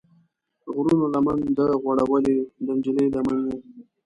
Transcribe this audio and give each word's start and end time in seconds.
غرونو 0.73 1.05
لمن 1.13 1.39
ده 1.57 1.65
غوړولې، 1.81 2.37
د 2.65 2.67
نجلۍ 2.77 3.07
لمن 3.15 3.37
یې 3.49 3.57